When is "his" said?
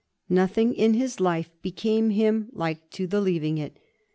0.95-1.19